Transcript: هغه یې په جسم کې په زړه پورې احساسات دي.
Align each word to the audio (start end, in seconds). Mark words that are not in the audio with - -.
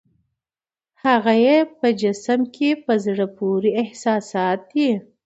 هغه 1.03 1.33
یې 1.45 1.57
په 1.79 1.87
جسم 2.01 2.39
کې 2.55 2.69
په 2.85 2.93
زړه 3.05 3.25
پورې 3.37 3.69
احساسات 3.81 4.59
دي. 4.71 4.89